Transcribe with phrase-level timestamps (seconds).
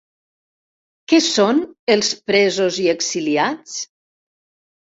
[1.11, 1.59] Què són
[1.97, 3.77] els presos i exiliats?